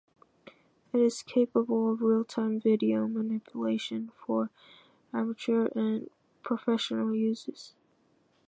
It 0.93 0.99
is 0.99 1.21
capable 1.21 1.91
of 1.93 2.01
real-time 2.01 2.59
video 2.59 3.07
manipulation, 3.07 4.11
for 4.25 4.49
amateur 5.13 5.67
and 5.75 6.09
professional 6.41 7.13
uses. 7.13 7.75